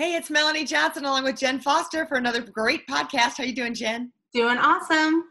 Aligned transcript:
Hey, 0.00 0.14
it's 0.14 0.30
Melanie 0.30 0.64
Johnson 0.64 1.04
along 1.04 1.24
with 1.24 1.38
Jen 1.38 1.60
Foster 1.60 2.06
for 2.06 2.16
another 2.16 2.40
great 2.40 2.86
podcast. 2.86 3.36
How 3.36 3.42
are 3.42 3.44
you 3.44 3.54
doing, 3.54 3.74
Jen? 3.74 4.10
Doing 4.32 4.56
awesome. 4.56 5.24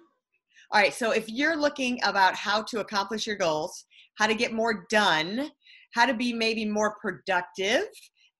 All 0.71 0.79
right, 0.79 0.93
so 0.93 1.09
if 1.09 1.27
you're 1.27 1.57
looking 1.57 1.97
about 2.03 2.35
how 2.35 2.61
to 2.61 2.79
accomplish 2.79 3.25
your 3.25 3.35
goals, 3.35 3.85
how 4.19 4.27
to 4.27 4.35
get 4.35 4.53
more 4.53 4.85
done, 4.91 5.49
how 5.95 6.05
to 6.05 6.13
be 6.13 6.33
maybe 6.33 6.65
more 6.65 6.95
productive, 7.01 7.85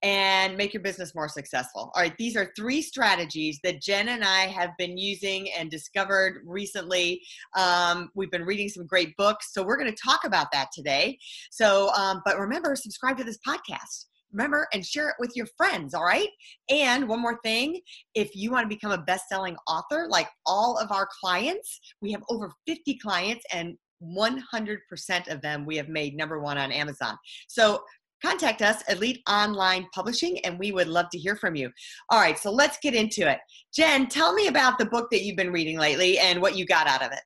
and 0.04 0.56
make 0.56 0.72
your 0.72 0.84
business 0.84 1.16
more 1.16 1.28
successful. 1.28 1.92
All 1.96 2.04
right, 2.04 2.16
these 2.20 2.36
are 2.36 2.54
three 2.56 2.84
strategies 2.84 3.60
that 3.64 3.82
Jen 3.82 4.10
and 4.10 4.24
I 4.24 4.42
have 4.42 4.70
been 4.78 5.00
using 5.00 5.50
and 5.58 5.72
discovered 5.72 6.44
recently. 6.46 7.24
Um, 7.58 8.12
we've 8.14 8.30
been 8.30 8.46
reading 8.46 8.70
some 8.70 8.86
great 8.86 9.18
books, 9.18 9.52
so 9.52 9.64
we're 9.64 9.80
going 9.80 9.92
to 9.92 10.00
talk 10.00 10.26
about 10.26 10.52
that 10.52 10.68
today. 10.76 11.18
So, 11.50 11.90
um, 11.96 12.22
but 12.24 12.38
remember, 12.38 12.76
subscribe 12.76 13.18
to 13.18 13.24
this 13.24 13.40
podcast 13.40 14.06
remember 14.32 14.68
and 14.74 14.86
share 14.86 15.10
it 15.10 15.16
with 15.20 15.32
your 15.36 15.48
friends 15.58 15.94
all 15.94 16.04
right? 16.04 16.30
And 16.70 17.08
one 17.08 17.22
more 17.22 17.40
thing 17.44 17.80
if 18.16 18.36
you 18.36 18.52
want 18.52 18.64
to 18.64 18.76
become 18.76 18.92
a 18.92 19.04
best-selling 19.04 19.56
author 19.68 20.08
like 20.10 20.28
all 20.46 20.78
of 20.78 20.92
our 20.92 21.08
clients 21.20 21.80
we 22.02 22.12
have 22.12 22.24
over 22.30 22.52
50 22.68 22.98
clients 23.00 23.44
and 23.54 23.76
100% 24.02 25.28
of 25.28 25.42
them 25.42 25.66
we 25.66 25.76
have 25.76 25.90
made 25.90 26.16
number 26.16 26.40
one 26.40 26.58
on 26.58 26.72
amazon. 26.72 27.18
So 27.48 27.82
contact 28.24 28.62
us 28.62 28.82
elite 28.90 29.22
online 29.30 29.88
publishing 29.94 30.40
and 30.46 30.60
we 30.60 30.72
would 30.72 30.88
love 30.88 31.06
to 31.12 31.18
hear 31.18 31.36
from 31.36 31.56
you. 31.56 31.70
All 32.10 32.20
right 32.20 32.38
so 32.38 32.52
let's 32.52 32.78
get 32.82 32.94
into 32.94 33.30
it. 33.30 33.40
Jen 33.74 34.08
tell 34.08 34.34
me 34.34 34.48
about 34.48 34.78
the 34.78 34.86
book 34.86 35.10
that 35.12 35.24
you've 35.24 35.38
been 35.38 35.52
reading 35.52 35.78
lately 35.78 36.20
and 36.20 36.42
what 36.42 36.56
you 36.56 36.66
got 36.66 36.88
out 36.88 37.02
of 37.02 37.12
it. 37.12 37.22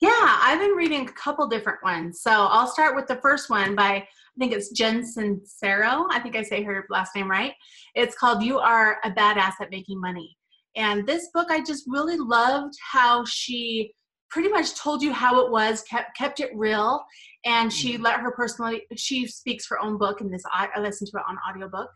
Yeah 0.00 0.38
i've 0.42 0.60
been 0.60 0.72
reading 0.72 1.08
a 1.08 1.12
couple 1.12 1.46
different 1.46 1.82
ones. 1.82 2.20
So 2.22 2.30
i'll 2.30 2.66
start 2.66 2.96
with 2.96 3.06
the 3.06 3.20
first 3.22 3.50
one 3.50 3.74
by 3.74 4.06
think 4.40 4.54
it's 4.54 4.70
Jen 4.70 5.02
Sincero. 5.02 6.06
I 6.10 6.18
think 6.18 6.34
I 6.34 6.42
say 6.42 6.62
her 6.62 6.86
last 6.88 7.14
name 7.14 7.30
right. 7.30 7.52
It's 7.94 8.16
called 8.16 8.42
You 8.42 8.58
Are 8.58 8.96
a 9.04 9.10
Badass 9.10 9.52
at 9.60 9.70
Making 9.70 10.00
Money. 10.00 10.34
And 10.76 11.06
this 11.06 11.28
book, 11.34 11.48
I 11.50 11.62
just 11.62 11.84
really 11.86 12.16
loved 12.16 12.74
how 12.80 13.24
she 13.26 13.92
pretty 14.30 14.48
much 14.48 14.74
told 14.76 15.02
you 15.02 15.12
how 15.12 15.44
it 15.44 15.50
was, 15.50 15.82
kept 15.82 16.16
kept 16.16 16.40
it 16.40 16.50
real, 16.54 17.04
and 17.44 17.70
she 17.70 17.94
mm-hmm. 17.94 18.04
let 18.04 18.20
her 18.20 18.30
personally. 18.30 18.82
She 18.96 19.26
speaks 19.26 19.68
her 19.68 19.78
own 19.78 19.98
book 19.98 20.22
in 20.22 20.30
this. 20.30 20.42
I, 20.50 20.68
I 20.74 20.80
listened 20.80 21.10
to 21.10 21.18
it 21.18 21.24
on 21.28 21.36
audiobook, 21.48 21.90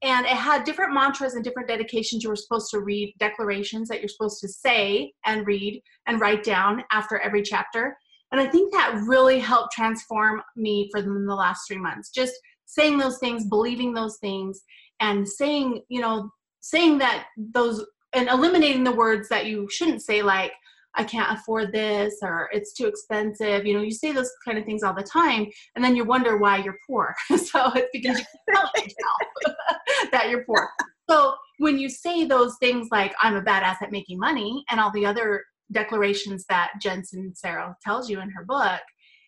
and 0.00 0.24
it 0.24 0.32
had 0.32 0.64
different 0.64 0.94
mantras 0.94 1.34
and 1.34 1.44
different 1.44 1.68
dedications 1.68 2.22
you 2.22 2.30
were 2.30 2.36
supposed 2.36 2.70
to 2.70 2.80
read, 2.80 3.14
declarations 3.18 3.88
that 3.88 4.00
you're 4.00 4.08
supposed 4.08 4.40
to 4.40 4.48
say 4.48 5.12
and 5.26 5.46
read 5.46 5.82
and 6.06 6.20
write 6.20 6.42
down 6.42 6.84
after 6.90 7.18
every 7.18 7.42
chapter. 7.42 7.98
And 8.32 8.40
I 8.40 8.46
think 8.46 8.72
that 8.72 9.02
really 9.06 9.38
helped 9.38 9.72
transform 9.72 10.42
me 10.56 10.88
for 10.90 11.02
the 11.02 11.10
last 11.10 11.68
three 11.68 11.78
months. 11.78 12.10
Just 12.10 12.34
saying 12.64 12.96
those 12.98 13.18
things, 13.18 13.46
believing 13.46 13.92
those 13.92 14.16
things, 14.18 14.62
and 15.00 15.28
saying, 15.28 15.82
you 15.88 16.00
know, 16.00 16.30
saying 16.60 16.98
that 16.98 17.26
those 17.36 17.84
and 18.14 18.28
eliminating 18.28 18.84
the 18.84 18.92
words 18.92 19.28
that 19.28 19.46
you 19.46 19.68
shouldn't 19.70 20.02
say, 20.02 20.22
like, 20.22 20.52
I 20.94 21.04
can't 21.04 21.38
afford 21.38 21.72
this 21.72 22.16
or 22.22 22.50
it's 22.52 22.74
too 22.74 22.86
expensive. 22.86 23.64
You 23.64 23.74
know, 23.74 23.82
you 23.82 23.90
say 23.90 24.12
those 24.12 24.30
kind 24.44 24.58
of 24.58 24.64
things 24.64 24.82
all 24.82 24.94
the 24.94 25.02
time, 25.02 25.46
and 25.74 25.84
then 25.84 25.96
you 25.96 26.04
wonder 26.04 26.36
why 26.38 26.58
you're 26.58 26.78
poor. 26.86 27.14
so 27.28 27.72
it's 27.74 27.88
because 27.92 28.18
you 28.18 28.24
tell 28.54 28.70
yourself 28.76 29.56
that 30.12 30.28
you're 30.30 30.44
poor. 30.44 30.70
So 31.08 31.34
when 31.58 31.78
you 31.78 31.88
say 31.88 32.24
those 32.24 32.56
things 32.60 32.88
like 32.90 33.14
I'm 33.20 33.36
a 33.36 33.42
badass 33.42 33.82
at 33.82 33.92
making 33.92 34.18
money 34.18 34.64
and 34.70 34.80
all 34.80 34.90
the 34.92 35.06
other 35.06 35.44
declarations 35.72 36.44
that 36.48 36.72
Jensen 36.80 37.32
Sincero 37.32 37.74
tells 37.82 38.08
you 38.08 38.20
in 38.20 38.30
her 38.30 38.44
book, 38.44 38.80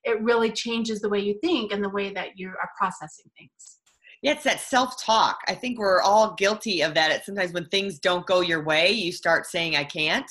it 0.05 0.23
really 0.23 0.53
changes 0.53 1.01
the 1.01 1.09
way 1.09 1.21
you 1.21 1.39
think 1.43 1.73
and 1.73 1.83
the 1.83 1.89
way 1.89 2.13
that 2.13 2.31
you 2.37 2.49
are 2.49 2.71
processing 2.79 3.31
things. 3.37 3.79
Yeah, 4.25 4.33
it's 4.33 4.45
that 4.45 4.61
self 4.61 5.03
talk. 5.05 5.37
I 5.49 5.55
think 5.55 5.79
we're 5.79 6.01
all 6.01 6.33
guilty 6.39 6.81
of 6.81 6.95
that. 6.95 7.11
It's 7.11 7.27
sometimes 7.27 7.53
when 7.53 7.67
things 7.67 7.99
don't 7.99 8.25
go 8.25 8.41
your 8.41 8.65
way, 8.65 8.91
you 8.91 9.13
start 9.13 9.45
saying, 9.45 9.77
I 9.77 9.85
can't. 9.85 10.25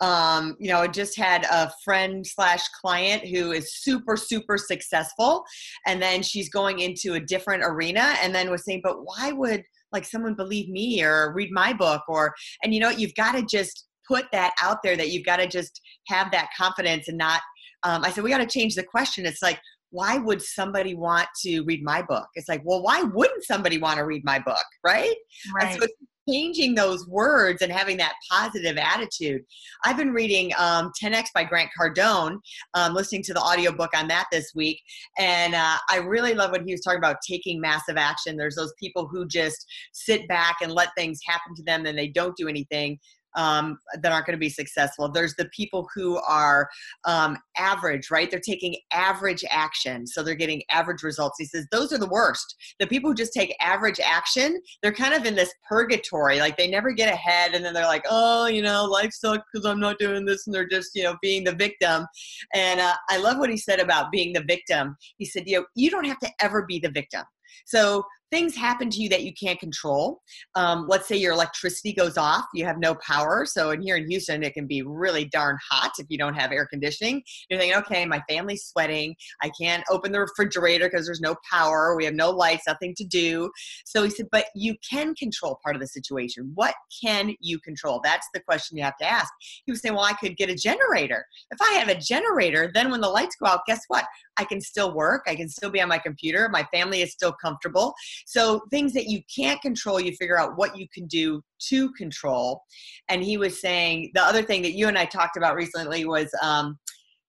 Um, 0.00 0.54
you 0.60 0.68
know, 0.68 0.80
I 0.80 0.86
just 0.86 1.16
had 1.16 1.46
a 1.50 1.72
friend 1.82 2.26
slash 2.26 2.68
client 2.78 3.26
who 3.26 3.52
is 3.52 3.74
super, 3.76 4.18
super 4.18 4.58
successful. 4.58 5.44
And 5.86 6.00
then 6.02 6.22
she's 6.22 6.50
going 6.50 6.80
into 6.80 7.14
a 7.14 7.20
different 7.20 7.62
arena 7.64 8.16
and 8.22 8.34
then 8.34 8.50
was 8.50 8.66
saying, 8.66 8.82
but 8.84 8.98
why 9.04 9.32
would 9.32 9.62
like 9.92 10.04
someone 10.04 10.34
believe 10.34 10.68
me 10.68 11.02
or 11.02 11.32
read 11.32 11.50
my 11.50 11.72
book? 11.72 12.02
Or, 12.06 12.34
and 12.62 12.74
you 12.74 12.80
know, 12.80 12.90
you've 12.90 13.14
got 13.14 13.32
to 13.32 13.46
just 13.46 13.87
put 14.08 14.24
that 14.32 14.54
out 14.62 14.78
there 14.82 14.96
that 14.96 15.10
you've 15.10 15.26
got 15.26 15.36
to 15.36 15.46
just 15.46 15.80
have 16.08 16.30
that 16.32 16.48
confidence 16.56 17.08
and 17.08 17.18
not 17.18 17.42
um, 17.84 18.02
i 18.04 18.10
said 18.10 18.24
we 18.24 18.30
got 18.30 18.38
to 18.38 18.46
change 18.46 18.74
the 18.74 18.82
question. 18.82 19.26
It's 19.26 19.42
like 19.42 19.60
why 19.90 20.18
would 20.18 20.42
somebody 20.42 20.94
want 20.94 21.28
to 21.46 21.62
read 21.62 21.82
my 21.82 22.02
book? 22.02 22.26
It's 22.34 22.48
like 22.48 22.62
well 22.64 22.82
why 22.82 23.02
wouldn't 23.02 23.44
somebody 23.44 23.78
want 23.78 23.98
to 23.98 24.04
read 24.04 24.24
my 24.24 24.38
book? 24.38 24.64
Right, 24.84 25.14
right. 25.54 25.80
So 25.80 25.86
changing 26.28 26.74
those 26.74 27.08
words 27.08 27.62
and 27.62 27.72
having 27.72 27.96
that 27.96 28.12
positive 28.30 28.76
attitude. 28.76 29.40
I've 29.84 29.96
been 29.96 30.12
reading 30.12 30.52
um, 30.58 30.92
10x 31.02 31.28
by 31.34 31.44
grant 31.44 31.70
cardone 31.78 32.38
um, 32.74 32.92
listening 32.92 33.22
to 33.22 33.32
the 33.32 33.40
audiobook 33.40 33.96
on 33.96 34.08
that 34.08 34.26
this 34.30 34.52
week 34.54 34.78
and 35.18 35.54
uh, 35.54 35.78
i 35.90 35.96
really 35.96 36.34
love 36.34 36.50
what 36.50 36.62
he 36.66 36.72
was 36.72 36.82
talking 36.82 36.98
about 36.98 37.16
taking 37.26 37.60
massive 37.60 37.96
action. 37.96 38.36
There's 38.36 38.56
those 38.56 38.74
people 38.78 39.08
who 39.08 39.26
just 39.26 39.64
sit 39.92 40.28
back 40.28 40.56
and 40.62 40.72
let 40.72 40.88
things 40.96 41.20
happen 41.26 41.54
to 41.56 41.62
them 41.62 41.86
and 41.86 41.98
they 41.98 42.08
don't 42.08 42.36
do 42.36 42.48
anything 42.48 42.98
um, 43.36 43.78
that 44.00 44.12
aren't 44.12 44.26
going 44.26 44.36
to 44.36 44.40
be 44.40 44.48
successful. 44.48 45.10
There's 45.10 45.34
the 45.36 45.48
people 45.54 45.88
who 45.94 46.18
are 46.18 46.68
um, 47.04 47.38
average, 47.56 48.10
right? 48.10 48.30
They're 48.30 48.40
taking 48.40 48.76
average 48.92 49.44
action, 49.50 50.06
so 50.06 50.22
they're 50.22 50.34
getting 50.34 50.62
average 50.70 51.02
results. 51.02 51.36
He 51.38 51.44
says 51.44 51.66
those 51.70 51.92
are 51.92 51.98
the 51.98 52.08
worst. 52.08 52.56
The 52.78 52.86
people 52.86 53.10
who 53.10 53.14
just 53.14 53.32
take 53.32 53.54
average 53.60 54.00
action, 54.00 54.60
they're 54.82 54.92
kind 54.92 55.14
of 55.14 55.24
in 55.24 55.34
this 55.34 55.52
purgatory, 55.68 56.38
like 56.38 56.56
they 56.56 56.68
never 56.68 56.92
get 56.92 57.12
ahead, 57.12 57.54
and 57.54 57.64
then 57.64 57.74
they're 57.74 57.84
like, 57.84 58.04
oh, 58.08 58.46
you 58.46 58.62
know, 58.62 58.84
life 58.84 59.12
sucks 59.12 59.44
because 59.52 59.66
I'm 59.66 59.80
not 59.80 59.98
doing 59.98 60.24
this, 60.24 60.46
and 60.46 60.54
they're 60.54 60.68
just, 60.68 60.94
you 60.94 61.02
know, 61.02 61.16
being 61.22 61.44
the 61.44 61.52
victim. 61.52 62.06
And 62.54 62.80
uh, 62.80 62.94
I 63.10 63.18
love 63.18 63.38
what 63.38 63.50
he 63.50 63.56
said 63.56 63.80
about 63.80 64.10
being 64.10 64.32
the 64.32 64.44
victim. 64.46 64.96
He 65.16 65.24
said, 65.24 65.44
you 65.46 65.60
know, 65.60 65.66
you 65.74 65.90
don't 65.90 66.06
have 66.06 66.18
to 66.20 66.30
ever 66.40 66.64
be 66.66 66.78
the 66.78 66.90
victim. 66.90 67.24
So 67.66 68.04
things 68.30 68.54
happen 68.54 68.90
to 68.90 69.00
you 69.00 69.08
that 69.08 69.22
you 69.22 69.32
can't 69.32 69.58
control. 69.58 70.20
Um, 70.54 70.86
let's 70.88 71.08
say 71.08 71.16
your 71.16 71.32
electricity 71.32 71.92
goes 71.92 72.16
off, 72.16 72.44
you 72.54 72.64
have 72.64 72.78
no 72.78 72.94
power. 72.96 73.44
So, 73.46 73.70
in 73.70 73.82
here 73.82 73.96
in 73.96 74.08
Houston, 74.08 74.42
it 74.42 74.54
can 74.54 74.66
be 74.66 74.82
really 74.82 75.24
darn 75.26 75.56
hot 75.68 75.92
if 75.98 76.06
you 76.08 76.18
don't 76.18 76.34
have 76.34 76.52
air 76.52 76.66
conditioning. 76.66 77.22
You're 77.48 77.58
thinking, 77.58 77.78
okay, 77.78 78.06
my 78.06 78.22
family's 78.28 78.64
sweating. 78.64 79.14
I 79.42 79.50
can't 79.60 79.84
open 79.90 80.12
the 80.12 80.20
refrigerator 80.20 80.88
because 80.88 81.06
there's 81.06 81.20
no 81.20 81.36
power. 81.50 81.96
We 81.96 82.04
have 82.04 82.14
no 82.14 82.30
lights, 82.30 82.64
nothing 82.66 82.94
to 82.96 83.04
do. 83.04 83.50
So, 83.84 84.02
he 84.02 84.10
said, 84.10 84.26
but 84.30 84.46
you 84.54 84.74
can 84.88 85.14
control 85.14 85.58
part 85.62 85.76
of 85.76 85.80
the 85.80 85.88
situation. 85.88 86.52
What 86.54 86.74
can 87.02 87.34
you 87.40 87.58
control? 87.60 88.00
That's 88.02 88.28
the 88.34 88.40
question 88.40 88.76
you 88.76 88.84
have 88.84 88.96
to 88.98 89.10
ask. 89.10 89.32
He 89.64 89.72
was 89.72 89.80
saying, 89.80 89.94
well, 89.94 90.04
I 90.04 90.12
could 90.14 90.36
get 90.36 90.50
a 90.50 90.54
generator. 90.54 91.24
If 91.50 91.58
I 91.60 91.72
have 91.72 91.88
a 91.88 91.98
generator, 91.98 92.70
then 92.72 92.90
when 92.90 93.00
the 93.00 93.08
lights 93.08 93.36
go 93.40 93.46
out, 93.46 93.60
guess 93.66 93.80
what? 93.88 94.04
I 94.36 94.44
can 94.44 94.60
still 94.60 94.94
work. 94.94 95.24
I 95.26 95.34
can 95.34 95.48
still 95.48 95.70
be 95.70 95.80
on 95.80 95.88
my 95.88 95.98
computer. 95.98 96.48
My 96.48 96.64
family 96.72 97.02
is 97.02 97.12
still 97.12 97.32
comfortable. 97.32 97.94
So 98.26 98.62
things 98.70 98.92
that 98.94 99.06
you 99.06 99.20
can't 99.34 99.60
control, 99.60 100.00
you 100.00 100.12
figure 100.12 100.38
out 100.38 100.56
what 100.56 100.76
you 100.76 100.86
can 100.92 101.06
do 101.06 101.42
to 101.68 101.92
control. 101.92 102.62
And 103.08 103.22
he 103.22 103.36
was 103.36 103.60
saying 103.60 104.10
the 104.14 104.22
other 104.22 104.42
thing 104.42 104.62
that 104.62 104.72
you 104.72 104.88
and 104.88 104.98
I 104.98 105.04
talked 105.04 105.36
about 105.36 105.56
recently 105.56 106.04
was, 106.04 106.30
um, 106.42 106.78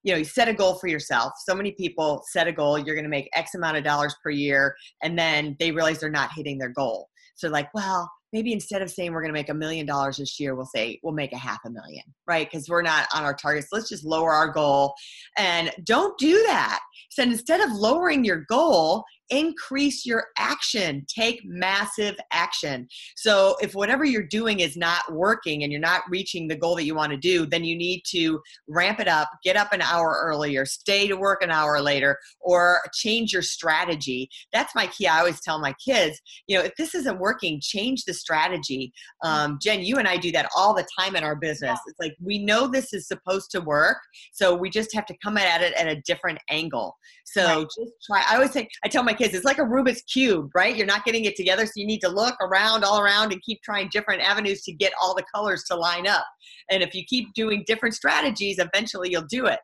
you 0.03 0.13
know, 0.13 0.19
you 0.19 0.25
set 0.25 0.47
a 0.47 0.53
goal 0.53 0.75
for 0.75 0.87
yourself. 0.87 1.33
So 1.45 1.53
many 1.53 1.71
people 1.71 2.23
set 2.31 2.47
a 2.47 2.51
goal, 2.53 2.79
you're 2.79 2.95
going 2.95 3.03
to 3.03 3.09
make 3.09 3.29
X 3.35 3.55
amount 3.55 3.77
of 3.77 3.83
dollars 3.83 4.15
per 4.23 4.29
year, 4.29 4.75
and 5.03 5.19
then 5.19 5.57
they 5.59 5.71
realize 5.71 5.99
they're 5.99 6.09
not 6.09 6.31
hitting 6.33 6.57
their 6.57 6.69
goal. 6.69 7.09
So, 7.35 7.49
like, 7.49 7.73
well, 7.73 8.09
maybe 8.33 8.53
instead 8.53 8.81
of 8.81 8.89
saying 8.89 9.11
we're 9.11 9.21
going 9.21 9.33
to 9.33 9.39
make 9.39 9.49
a 9.49 9.53
million 9.53 9.85
dollars 9.85 10.17
this 10.17 10.39
year, 10.39 10.55
we'll 10.55 10.65
say 10.65 10.99
we'll 11.03 11.13
make 11.13 11.33
a 11.33 11.37
half 11.37 11.59
a 11.65 11.69
million, 11.69 12.03
right? 12.27 12.49
Because 12.49 12.69
we're 12.69 12.81
not 12.81 13.07
on 13.13 13.23
our 13.23 13.33
targets. 13.33 13.67
Let's 13.71 13.89
just 13.89 14.05
lower 14.05 14.31
our 14.31 14.49
goal. 14.49 14.93
And 15.37 15.71
don't 15.83 16.17
do 16.17 16.43
that. 16.43 16.79
So 17.11 17.23
instead 17.23 17.61
of 17.61 17.71
lowering 17.71 18.23
your 18.23 18.45
goal, 18.49 19.03
increase 19.29 20.05
your 20.05 20.27
action. 20.37 21.05
Take 21.07 21.41
massive 21.45 22.15
action. 22.31 22.87
So 23.15 23.55
if 23.61 23.75
whatever 23.75 24.03
you're 24.05 24.23
doing 24.23 24.59
is 24.59 24.75
not 24.75 25.11
working 25.11 25.63
and 25.63 25.71
you're 25.71 25.81
not 25.81 26.01
reaching 26.09 26.47
the 26.47 26.55
goal 26.55 26.75
that 26.75 26.85
you 26.85 26.95
want 26.95 27.11
to 27.11 27.17
do 27.17 27.45
then 27.45 27.63
you 27.63 27.77
need 27.77 28.01
to 28.07 28.41
ramp 28.67 28.99
it 28.99 29.07
up 29.07 29.29
get 29.43 29.55
up 29.55 29.73
an 29.73 29.81
hour 29.81 30.19
earlier 30.21 30.65
stay 30.65 31.07
to 31.07 31.15
work 31.15 31.43
an 31.43 31.51
hour 31.51 31.81
later 31.81 32.17
or 32.39 32.81
change 32.93 33.33
your 33.33 33.41
strategy. 33.41 34.29
That's 34.51 34.75
my 34.75 34.87
key. 34.87 35.07
I 35.07 35.19
always 35.19 35.41
tell 35.41 35.59
my 35.59 35.73
kids 35.73 36.19
you 36.47 36.57
know 36.57 36.63
if 36.63 36.75
this 36.75 36.95
isn't 36.95 37.19
working 37.19 37.59
change 37.61 38.03
the 38.05 38.13
strategy. 38.13 38.93
Um, 39.23 39.59
jen 39.61 39.81
you 39.81 39.97
and 39.97 40.07
i 40.07 40.17
do 40.17 40.31
that 40.31 40.49
all 40.55 40.73
the 40.73 40.87
time 40.97 41.15
in 41.15 41.23
our 41.23 41.35
business. 41.35 41.79
It's 41.87 41.99
like 41.99 42.15
we 42.21 42.39
know 42.39 42.67
this 42.67 42.93
is 42.93 43.07
supposed 43.07 43.51
to 43.51 43.61
work 43.61 43.97
so 44.33 44.55
we 44.55 44.69
just 44.69 44.93
have 44.93 45.05
to 45.07 45.15
come 45.23 45.37
at 45.37 45.61
it 45.61 45.73
at 45.73 45.87
a 45.87 46.01
different 46.01 46.39
angle. 46.49 46.97
So 47.25 47.43
right. 47.43 47.67
just 47.77 47.91
try 48.05 48.23
i 48.29 48.35
always 48.35 48.51
say 48.51 48.67
i 48.83 48.87
tell 48.87 49.03
my 49.03 49.13
kids 49.19 49.35
it's 49.35 49.45
like 49.45 49.59
a 49.59 49.63
Rubik's 49.63 50.01
cube, 50.03 50.49
right? 50.55 50.75
You're 50.75 50.87
not 50.87 51.05
getting 51.05 51.25
it 51.25 51.35
together, 51.35 51.65
so 51.65 51.73
you 51.75 51.85
need 51.85 52.01
to 52.01 52.09
look 52.09 52.35
around, 52.41 52.83
all 52.83 52.99
around, 52.99 53.31
and 53.31 53.41
keep 53.43 53.61
trying 53.61 53.89
different 53.91 54.21
avenues 54.21 54.63
to 54.63 54.71
get 54.73 54.93
all 54.99 55.13
the 55.13 55.23
colors 55.33 55.63
to 55.65 55.75
line 55.75 56.07
up. 56.07 56.25
And 56.71 56.81
if 56.81 56.95
you 56.95 57.03
keep 57.05 57.33
doing 57.35 57.63
different 57.67 57.93
strategies, 57.93 58.57
eventually 58.57 59.11
you'll 59.11 59.27
do 59.29 59.45
it. 59.45 59.59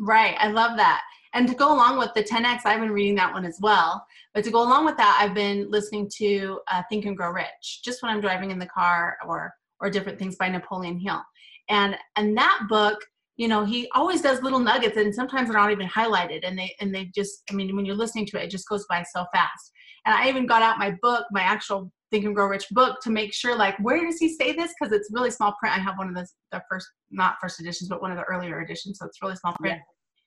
Right. 0.00 0.34
I 0.38 0.48
love 0.48 0.76
that. 0.76 1.02
and 1.34 1.46
to 1.48 1.54
go 1.54 1.72
along 1.72 1.98
with 1.98 2.12
the 2.14 2.22
10x 2.22 2.60
i've 2.64 2.80
been 2.80 2.90
reading 2.90 3.14
that 3.14 3.32
one 3.32 3.44
as 3.44 3.58
well 3.60 4.04
but 4.34 4.42
to 4.44 4.50
go 4.50 4.62
along 4.62 4.84
with 4.84 4.96
that 4.96 5.18
i've 5.20 5.34
been 5.34 5.70
listening 5.70 6.08
to 6.16 6.58
uh, 6.70 6.82
think 6.88 7.04
and 7.04 7.16
grow 7.16 7.30
rich 7.30 7.82
just 7.84 8.02
when 8.02 8.10
i'm 8.10 8.20
driving 8.20 8.50
in 8.50 8.58
the 8.58 8.66
car 8.66 9.18
or 9.26 9.52
or 9.80 9.90
different 9.90 10.18
things 10.18 10.36
by 10.36 10.48
napoleon 10.48 10.98
hill 10.98 11.22
and 11.68 11.96
and 12.16 12.36
that 12.36 12.60
book 12.68 12.98
you 13.38 13.48
know 13.48 13.64
he 13.64 13.88
always 13.94 14.20
does 14.20 14.42
little 14.42 14.58
nuggets 14.58 14.98
and 14.98 15.14
sometimes 15.14 15.48
they're 15.48 15.58
not 15.58 15.70
even 15.70 15.88
highlighted 15.88 16.40
and 16.42 16.58
they 16.58 16.74
and 16.80 16.94
they 16.94 17.06
just 17.14 17.42
i 17.50 17.54
mean 17.54 17.74
when 17.74 17.86
you're 17.86 17.94
listening 17.94 18.26
to 18.26 18.38
it 18.38 18.44
it 18.44 18.50
just 18.50 18.68
goes 18.68 18.84
by 18.90 19.02
so 19.14 19.24
fast. 19.32 19.72
And 20.04 20.14
i 20.14 20.28
even 20.28 20.44
got 20.44 20.60
out 20.60 20.78
my 20.78 20.94
book 21.00 21.24
my 21.30 21.40
actual 21.40 21.90
think 22.10 22.24
and 22.24 22.34
grow 22.34 22.46
rich 22.46 22.66
book 22.70 22.98
to 23.02 23.10
make 23.10 23.32
sure 23.32 23.56
like 23.56 23.78
where 23.80 24.02
does 24.04 24.18
he 24.18 24.28
say 24.34 24.52
this? 24.52 24.72
Because 24.78 24.92
it's 24.92 25.10
really 25.12 25.30
small 25.30 25.54
print. 25.60 25.76
I 25.76 25.80
have 25.80 25.98
one 25.98 26.08
of 26.08 26.14
the, 26.14 26.26
the 26.52 26.62
first 26.68 26.88
not 27.10 27.36
first 27.40 27.60
editions 27.60 27.88
but 27.88 28.02
one 28.02 28.10
of 28.10 28.16
the 28.16 28.24
earlier 28.24 28.60
editions 28.60 28.98
so 28.98 29.06
it's 29.06 29.22
really 29.22 29.36
small 29.36 29.54
print. 29.54 29.80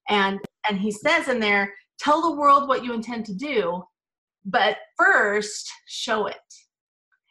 Yeah. 0.09 0.27
and 0.27 0.39
and 0.69 0.79
he 0.79 0.91
says 0.91 1.27
in 1.27 1.39
there 1.39 1.73
tell 1.99 2.21
the 2.21 2.35
world 2.35 2.67
what 2.67 2.83
you 2.83 2.93
intend 2.93 3.25
to 3.25 3.33
do 3.33 3.83
but 4.45 4.77
first 4.97 5.69
show 5.87 6.27
it. 6.27 6.37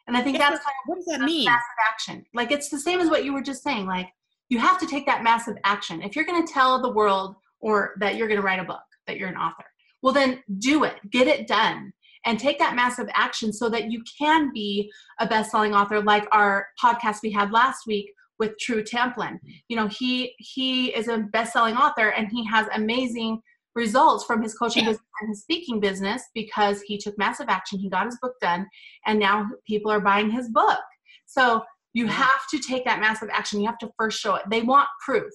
And 0.07 0.15
i 0.17 0.21
think 0.21 0.37
that's 0.37 0.51
kind 0.51 0.59
of 0.59 0.87
what 0.87 0.95
does 0.97 1.05
that 1.05 1.21
mean? 1.21 1.49
action. 1.91 2.23
Like 2.33 2.51
it's 2.51 2.69
the 2.69 2.79
same 2.79 2.99
as 2.99 3.09
what 3.09 3.25
you 3.25 3.33
were 3.33 3.41
just 3.41 3.63
saying 3.63 3.87
like 3.87 4.09
you 4.51 4.59
have 4.59 4.79
to 4.79 4.85
take 4.85 5.05
that 5.05 5.23
massive 5.23 5.57
action 5.63 6.01
if 6.01 6.15
you're 6.15 6.25
going 6.25 6.45
to 6.45 6.53
tell 6.53 6.81
the 6.81 6.91
world 6.91 7.35
or 7.59 7.95
that 7.99 8.15
you're 8.15 8.27
going 8.27 8.39
to 8.39 8.45
write 8.45 8.59
a 8.59 8.63
book 8.63 8.83
that 9.07 9.17
you're 9.17 9.29
an 9.29 9.37
author 9.37 9.65
well 10.01 10.13
then 10.13 10.43
do 10.59 10.83
it 10.83 10.95
get 11.09 11.27
it 11.27 11.47
done 11.47 11.91
and 12.25 12.37
take 12.37 12.59
that 12.59 12.75
massive 12.75 13.07
action 13.13 13.51
so 13.51 13.69
that 13.69 13.91
you 13.91 14.03
can 14.19 14.51
be 14.53 14.91
a 15.19 15.27
best-selling 15.27 15.73
author 15.73 16.01
like 16.01 16.27
our 16.31 16.67
podcast 16.81 17.17
we 17.23 17.31
had 17.31 17.51
last 17.51 17.87
week 17.87 18.11
with 18.41 18.57
True 18.59 18.83
Tamplin. 18.83 19.39
You 19.69 19.77
know, 19.77 19.87
he 19.87 20.33
he 20.39 20.87
is 20.87 21.07
a 21.07 21.19
best-selling 21.19 21.75
author 21.75 22.09
and 22.09 22.27
he 22.29 22.45
has 22.45 22.67
amazing 22.75 23.39
results 23.75 24.25
from 24.25 24.41
his 24.41 24.53
coaching 24.53 24.83
business 24.83 25.05
and 25.21 25.29
his 25.29 25.41
speaking 25.41 25.79
business 25.79 26.23
because 26.33 26.81
he 26.81 26.97
took 26.97 27.17
massive 27.17 27.47
action. 27.49 27.79
He 27.79 27.89
got 27.89 28.05
his 28.05 28.17
book 28.21 28.33
done 28.41 28.67
and 29.05 29.17
now 29.17 29.47
people 29.65 29.91
are 29.91 30.01
buying 30.01 30.29
his 30.29 30.49
book. 30.49 30.79
So 31.25 31.63
you 31.93 32.07
have 32.07 32.47
to 32.51 32.59
take 32.59 32.85
that 32.85 32.99
massive 32.99 33.29
action. 33.31 33.59
You 33.59 33.67
have 33.67 33.77
to 33.79 33.89
first 33.97 34.19
show 34.19 34.35
it. 34.35 34.43
They 34.49 34.61
want 34.61 34.87
proof. 35.03 35.31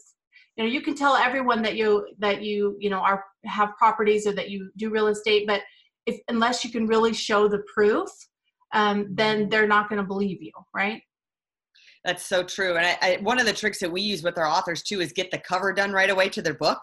You 0.56 0.64
know, 0.64 0.70
you 0.70 0.80
can 0.80 0.94
tell 0.94 1.16
everyone 1.16 1.62
that 1.62 1.76
you 1.76 2.06
that 2.18 2.42
you, 2.42 2.76
you 2.80 2.88
know, 2.88 3.00
are 3.00 3.24
have 3.44 3.76
properties 3.76 4.26
or 4.26 4.32
that 4.32 4.48
you 4.50 4.70
do 4.76 4.90
real 4.90 5.08
estate, 5.08 5.46
but 5.46 5.62
if 6.06 6.18
unless 6.28 6.64
you 6.64 6.70
can 6.70 6.86
really 6.86 7.12
show 7.12 7.48
the 7.48 7.62
proof, 7.72 8.08
um, 8.72 9.08
then 9.10 9.40
mm-hmm. 9.40 9.48
they're 9.50 9.66
not 9.66 9.88
going 9.88 10.00
to 10.00 10.06
believe 10.06 10.42
you, 10.42 10.52
right? 10.74 11.02
That's 12.04 12.24
so 12.24 12.44
true. 12.44 12.76
And 12.76 12.86
I, 12.86 12.98
I, 13.02 13.18
one 13.20 13.40
of 13.40 13.46
the 13.46 13.52
tricks 13.52 13.80
that 13.80 13.90
we 13.90 14.00
use 14.00 14.22
with 14.22 14.38
our 14.38 14.46
authors 14.46 14.84
too 14.84 15.00
is 15.00 15.12
get 15.12 15.32
the 15.32 15.38
cover 15.38 15.72
done 15.72 15.90
right 15.90 16.08
away 16.08 16.28
to 16.30 16.40
their 16.40 16.54
book. 16.54 16.78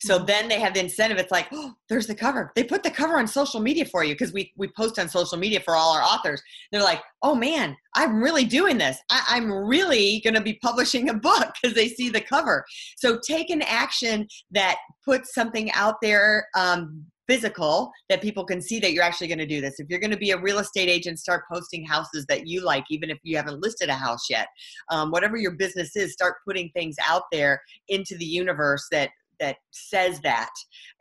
So 0.00 0.16
mm-hmm. 0.16 0.26
then 0.26 0.48
they 0.48 0.60
have 0.60 0.74
the 0.74 0.80
incentive. 0.80 1.18
It's 1.18 1.32
like, 1.32 1.48
oh, 1.52 1.74
there's 1.88 2.06
the 2.06 2.14
cover. 2.14 2.52
They 2.54 2.62
put 2.62 2.84
the 2.84 2.90
cover 2.90 3.18
on 3.18 3.26
social 3.26 3.58
media 3.58 3.84
for 3.84 4.04
you 4.04 4.14
because 4.14 4.32
we, 4.32 4.52
we 4.56 4.68
post 4.68 5.00
on 5.00 5.08
social 5.08 5.38
media 5.38 5.58
for 5.58 5.74
all 5.74 5.92
our 5.92 6.02
authors. 6.02 6.40
They're 6.70 6.84
like, 6.84 7.02
oh 7.22 7.34
man, 7.34 7.76
I'm 7.96 8.22
really 8.22 8.44
doing 8.44 8.78
this. 8.78 8.98
I, 9.10 9.36
am 9.36 9.50
really 9.50 10.20
going 10.22 10.34
to 10.34 10.40
be 10.40 10.58
publishing 10.62 11.08
a 11.08 11.14
book 11.14 11.54
because 11.60 11.74
they 11.74 11.88
see 11.88 12.08
the 12.08 12.20
cover. 12.20 12.64
So 12.96 13.18
take 13.18 13.50
an 13.50 13.62
action 13.62 14.28
that 14.52 14.76
puts 15.04 15.34
something 15.34 15.70
out 15.72 15.96
there 16.00 16.46
um, 16.56 17.04
physical 17.30 17.92
that 18.08 18.20
people 18.20 18.44
can 18.44 18.60
see 18.60 18.80
that 18.80 18.92
you're 18.92 19.04
actually 19.04 19.28
going 19.28 19.38
to 19.38 19.46
do 19.46 19.60
this. 19.60 19.78
If 19.78 19.88
you're 19.88 20.00
going 20.00 20.10
to 20.10 20.16
be 20.16 20.32
a 20.32 20.40
real 20.40 20.58
estate 20.58 20.88
agent, 20.88 21.20
start 21.20 21.44
posting 21.50 21.84
houses 21.84 22.26
that 22.26 22.48
you 22.48 22.64
like, 22.64 22.84
even 22.90 23.08
if 23.08 23.18
you 23.22 23.36
haven't 23.36 23.62
listed 23.62 23.88
a 23.88 23.94
house 23.94 24.28
yet. 24.28 24.48
Um, 24.90 25.12
whatever 25.12 25.36
your 25.36 25.52
business 25.52 25.94
is, 25.94 26.12
start 26.12 26.36
putting 26.44 26.70
things 26.70 26.96
out 27.06 27.22
there 27.30 27.60
into 27.88 28.16
the 28.16 28.24
universe 28.24 28.84
that 28.90 29.10
that 29.40 29.56
says 29.70 30.20
that. 30.20 30.50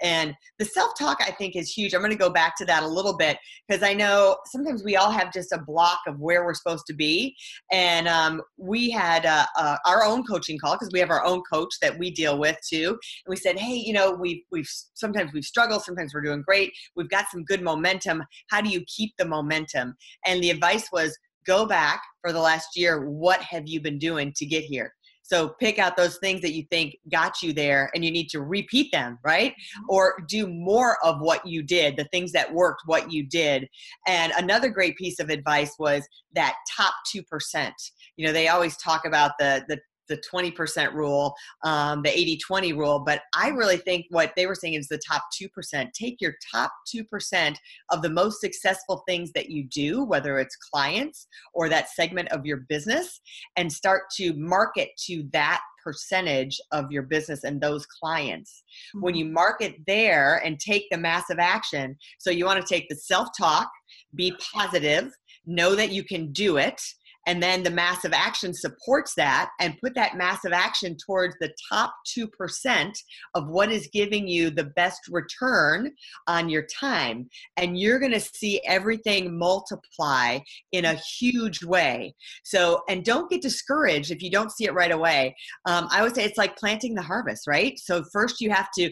And 0.02 0.34
the 0.58 0.66
self 0.66 0.98
talk, 0.98 1.18
I 1.22 1.32
think, 1.32 1.56
is 1.56 1.72
huge. 1.72 1.94
I'm 1.94 2.02
going 2.02 2.12
to 2.12 2.18
go 2.18 2.30
back 2.30 2.56
to 2.58 2.66
that 2.66 2.84
a 2.84 2.88
little 2.88 3.18
bit 3.18 3.38
because 3.68 3.84
I 3.84 3.94
know 3.94 4.38
sometimes 4.46 4.84
we 4.84 4.96
all 4.96 5.12
have 5.12 5.34
just 5.34 5.52
a 5.52 5.60
block 5.60 6.00
of 6.08 6.20
where 6.20 6.46
we're 6.46 6.54
supposed 6.54 6.86
to 6.88 6.94
be. 6.94 7.36
And 7.72 8.08
um, 8.08 8.42
we 8.58 8.90
had 8.90 9.26
uh, 9.26 9.46
uh, 9.58 9.78
our 9.86 10.04
own 10.04 10.24
coaching 10.24 10.58
call 10.58 10.76
because 10.76 10.90
we 10.92 11.00
have 11.00 11.10
our 11.10 11.24
own 11.24 11.42
coach 11.52 11.74
that 11.82 11.98
we 11.98 12.12
deal 12.12 12.40
with 12.40 12.58
too. 12.68 12.90
And 12.90 13.30
we 13.30 13.36
said, 13.36 13.60
hey, 13.60 13.76
you 13.76 13.94
know, 13.94 14.12
we've, 14.12 14.42
we've 14.52 14.70
sometimes 14.94 15.32
we've 15.34 15.46
struggled, 15.46 15.84
sometimes 15.84 16.14
we're 16.14 16.22
doing 16.22 16.44
great. 16.46 16.72
We've 16.96 17.10
got 17.10 17.26
some 17.32 17.44
good 17.44 17.62
momentum. 17.62 18.24
How 18.50 18.62
do 18.62 18.70
you 18.70 18.84
keep 18.88 19.14
the 19.18 19.26
momentum? 19.26 19.96
And 20.26 20.42
the 20.42 20.50
advice 20.50 20.90
was, 20.92 21.18
go 21.46 21.66
back 21.66 22.02
for 22.22 22.32
the 22.32 22.40
last 22.40 22.76
year. 22.76 23.10
What 23.10 23.42
have 23.42 23.64
you 23.68 23.82
been 23.82 23.98
doing 23.98 24.34
to 24.36 24.46
get 24.46 24.64
here? 24.64 24.94
So 25.30 25.50
pick 25.60 25.78
out 25.78 25.96
those 25.96 26.18
things 26.18 26.42
that 26.42 26.54
you 26.54 26.64
think 26.72 26.98
got 27.12 27.44
you 27.44 27.54
there 27.54 27.92
and 27.94 28.04
you 28.04 28.10
need 28.10 28.30
to 28.30 28.42
repeat 28.42 28.92
them, 28.92 29.20
right? 29.24 29.52
Mm-hmm. 29.52 29.86
Or 29.90 30.24
do 30.28 30.48
more 30.48 30.98
of 31.04 31.20
what 31.20 31.46
you 31.46 31.62
did, 31.62 31.98
the 31.98 32.06
things 32.06 32.32
that 32.32 32.52
worked, 32.52 32.82
what 32.88 33.12
you 33.12 33.28
did. 33.28 33.68
And 34.08 34.34
another 34.38 34.70
great 34.70 34.98
piece 34.98 35.20
of 35.20 35.30
advice 35.30 35.76
was 35.78 36.08
that 36.34 36.56
top 36.76 36.94
2%. 37.16 37.72
You 38.18 38.26
know, 38.26 38.34
they 38.34 38.48
always 38.48 38.76
talk 38.78 39.06
about 39.06 39.34
the 39.40 39.64
the 39.68 39.80
the 40.10 40.22
20% 40.32 40.94
rule, 40.94 41.34
um, 41.64 42.02
the 42.02 42.18
80 42.18 42.38
20 42.46 42.74
rule. 42.74 43.00
But 43.00 43.22
I 43.36 43.50
really 43.50 43.78
think 43.78 44.06
what 44.10 44.34
they 44.36 44.48
were 44.48 44.56
saying 44.56 44.74
is 44.74 44.88
the 44.88 45.00
top 45.08 45.24
2%. 45.42 45.92
Take 45.94 46.20
your 46.20 46.34
top 46.54 46.72
2% 46.94 47.56
of 47.92 48.02
the 48.02 48.10
most 48.10 48.42
successful 48.42 49.04
things 49.08 49.32
that 49.34 49.50
you 49.50 49.64
do, 49.64 50.04
whether 50.04 50.40
it's 50.40 50.56
clients 50.56 51.28
or 51.54 51.70
that 51.70 51.90
segment 51.90 52.30
of 52.30 52.46
your 52.46 52.66
business, 52.70 53.22
and 53.56 53.72
start 53.72 54.04
to 54.18 54.34
market 54.34 54.90
to 55.06 55.24
that 55.32 55.62
percentage 55.84 56.60
of 56.72 56.92
your 56.92 57.04
business 57.04 57.44
and 57.44 57.62
those 57.62 57.86
clients. 57.86 58.64
Mm-hmm. 58.96 59.06
When 59.06 59.16
you 59.16 59.26
market 59.26 59.76
there 59.88 60.42
and 60.46 60.60
take 60.60 60.86
the 60.92 60.98
massive 60.98 61.40
action, 61.40 61.98
so 62.20 62.32
you 62.32 62.46
want 62.46 62.66
to 62.66 62.74
take 62.74 62.90
the 62.90 62.96
self 62.96 63.30
talk, 63.38 63.70
be 64.16 64.34
positive, 64.54 65.12
know 65.46 65.76
that 65.76 65.92
you 65.92 66.04
can 66.04 66.32
do 66.32 66.58
it 66.58 66.82
and 67.28 67.42
then 67.42 67.64
the 67.64 67.70
massive 67.70 68.14
action 68.14 68.54
supports 68.54 69.14
that 69.16 69.52
and 69.60 69.78
put 69.84 69.96
that 69.96 70.18
massive 70.18 70.54
action 70.54 70.98
towards 71.06 71.36
the 71.40 71.54
top 71.72 71.94
2% 72.18 72.92
of 73.36 73.48
what 73.48 73.72
is 73.72 73.90
giving 73.94 74.28
you 74.28 74.50
the 74.50 74.64
best 74.64 75.02
return 75.10 75.92
on 76.28 76.50
your 76.50 76.66
time. 76.80 77.30
And 77.58 77.80
you're 77.80 78.00
going 78.00 78.14
to 78.14 78.20
see 78.20 78.62
everything 78.66 79.38
multiply 79.38 80.40
in 80.72 80.86
a 80.86 81.00
huge 81.20 81.64
way. 81.64 82.16
So 82.44 82.82
and 82.90 83.04
don't 83.04 83.30
get 83.30 83.42
discouraged 83.42 84.12
if 84.12 84.22
you 84.22 84.32
don't 84.32 84.52
see 84.52 84.66
it 84.66 84.74
right 84.74 84.92
away. 84.92 85.36
Um, 85.66 85.88
i 85.92 86.02
would 86.02 86.16
say 86.16 86.24
it's 86.24 86.38
like 86.38 86.58
planting 86.58 86.96
the 86.96 87.02
harvest 87.02 87.48
right? 87.48 87.78
So 87.80 88.04
first 88.12 88.42
you 88.42 88.50
have 88.52 88.70
to 88.78 88.92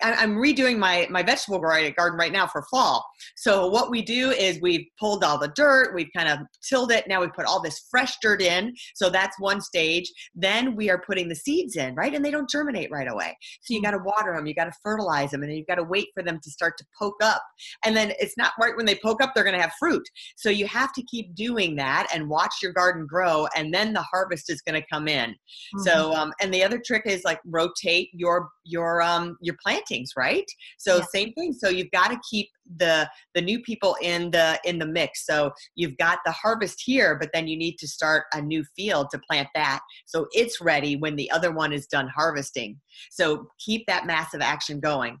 I'm 0.00 0.36
redoing 0.36 0.78
my 0.78 1.06
my 1.10 1.22
vegetable 1.22 1.58
garden 1.58 2.18
right 2.18 2.32
now 2.32 2.46
for 2.46 2.64
fall. 2.70 3.04
So 3.36 3.66
what 3.68 3.90
we 3.90 4.02
do 4.02 4.30
is 4.30 4.60
we've 4.60 4.86
pulled 4.98 5.24
all 5.24 5.38
the 5.38 5.48
dirt, 5.48 5.94
we've 5.94 6.10
kind 6.16 6.28
of 6.28 6.38
tilled 6.68 6.92
it. 6.92 7.06
Now 7.08 7.20
we 7.20 7.28
put 7.28 7.46
all 7.46 7.60
this 7.60 7.86
fresh 7.90 8.16
dirt 8.22 8.40
in. 8.40 8.74
So 8.94 9.10
that's 9.10 9.38
one 9.40 9.60
stage. 9.60 10.10
Then 10.34 10.76
we 10.76 10.90
are 10.90 11.02
putting 11.04 11.28
the 11.28 11.34
seeds 11.34 11.76
in, 11.76 11.94
right? 11.94 12.14
And 12.14 12.24
they 12.24 12.30
don't 12.30 12.48
germinate 12.48 12.90
right 12.90 13.08
away. 13.08 13.36
So 13.62 13.74
you 13.74 13.80
mm. 13.80 13.84
got 13.84 13.90
to 13.92 13.98
water 13.98 14.34
them, 14.34 14.46
you 14.46 14.54
got 14.54 14.66
to 14.66 14.72
fertilize 14.82 15.30
them, 15.30 15.42
and 15.42 15.50
then 15.50 15.56
you've 15.56 15.66
got 15.66 15.76
to 15.76 15.84
wait 15.84 16.08
for 16.14 16.22
them 16.22 16.38
to 16.42 16.50
start 16.50 16.78
to 16.78 16.84
poke 16.98 17.22
up. 17.22 17.42
And 17.84 17.96
then 17.96 18.12
it's 18.18 18.36
not 18.36 18.52
right 18.60 18.76
when 18.76 18.86
they 18.86 18.96
poke 18.96 19.22
up, 19.22 19.32
they're 19.34 19.44
going 19.44 19.56
to 19.56 19.62
have 19.62 19.72
fruit. 19.78 20.06
So 20.36 20.50
you 20.50 20.66
have 20.66 20.92
to 20.94 21.02
keep 21.04 21.34
doing 21.34 21.76
that 21.76 22.08
and 22.14 22.28
watch 22.28 22.54
your 22.62 22.72
garden 22.72 23.06
grow, 23.06 23.46
and 23.56 23.74
then 23.74 23.92
the 23.92 24.02
harvest 24.02 24.50
is 24.50 24.62
going 24.62 24.80
to 24.80 24.86
come 24.90 25.08
in. 25.08 25.30
Mm-hmm. 25.30 25.80
So 25.80 26.14
um, 26.14 26.32
and 26.40 26.54
the 26.54 26.62
other 26.62 26.80
trick 26.84 27.02
is 27.06 27.24
like 27.24 27.40
rotate 27.44 28.10
your 28.12 28.48
your 28.64 29.02
um 29.02 29.36
your 29.40 29.56
plant 29.62 29.84
plantings 29.88 30.12
right? 30.16 30.44
So 30.78 30.96
yeah. 30.96 31.04
same 31.14 31.32
thing 31.34 31.52
so 31.52 31.68
you've 31.68 31.90
got 31.90 32.08
to 32.08 32.18
keep 32.30 32.48
the 32.76 33.08
the 33.34 33.40
new 33.40 33.60
people 33.62 33.96
in 34.02 34.30
the 34.30 34.58
in 34.64 34.78
the 34.78 34.86
mix. 34.86 35.26
So 35.26 35.52
you've 35.74 35.96
got 35.96 36.18
the 36.24 36.32
harvest 36.32 36.82
here 36.84 37.16
but 37.18 37.30
then 37.32 37.48
you 37.48 37.56
need 37.56 37.76
to 37.78 37.88
start 37.88 38.24
a 38.34 38.40
new 38.40 38.64
field 38.76 39.08
to 39.10 39.20
plant 39.30 39.48
that. 39.54 39.80
So 40.06 40.26
it's 40.32 40.60
ready 40.60 40.96
when 40.96 41.16
the 41.16 41.30
other 41.30 41.52
one 41.52 41.72
is 41.72 41.86
done 41.86 42.08
harvesting. 42.08 42.80
So 43.10 43.48
keep 43.64 43.86
that 43.86 44.06
massive 44.06 44.40
action 44.40 44.80
going. 44.80 45.18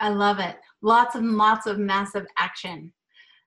I 0.00 0.08
love 0.08 0.38
it. 0.38 0.56
Lots 0.82 1.14
and 1.14 1.36
lots 1.36 1.66
of 1.66 1.78
massive 1.78 2.26
action. 2.38 2.92